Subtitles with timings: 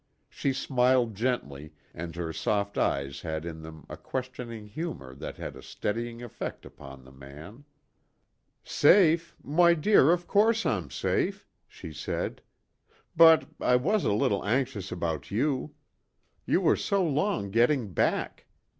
[0.29, 5.55] She smiled gently, and her soft eyes had in them a questioning humor that had
[5.55, 7.65] a steadying effect upon the man.
[8.63, 9.35] "Safe?
[9.43, 12.41] Why, dear, of course I'm safe," she said.
[13.15, 15.75] "But I was a little anxious about you.
[16.47, 18.47] You were so long getting back.